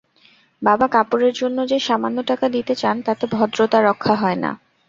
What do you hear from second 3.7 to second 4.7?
রক্ষা হয় না।